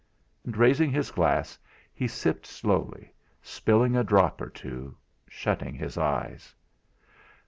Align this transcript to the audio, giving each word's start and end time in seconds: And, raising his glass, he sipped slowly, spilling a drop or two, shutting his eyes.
And, 0.43 0.57
raising 0.57 0.89
his 0.89 1.11
glass, 1.11 1.59
he 1.93 2.07
sipped 2.07 2.47
slowly, 2.47 3.13
spilling 3.43 3.95
a 3.95 4.03
drop 4.03 4.41
or 4.41 4.49
two, 4.49 4.95
shutting 5.29 5.75
his 5.75 5.95
eyes. 5.95 6.55